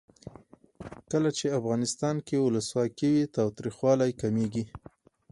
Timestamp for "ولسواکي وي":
2.45-3.25